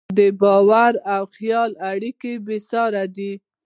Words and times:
د 0.17 0.19
باور 0.41 0.93
او 1.15 1.23
خیال 1.35 1.71
اړیکه 1.91 2.31
بېساري 2.45 3.03
ده. 3.15 3.31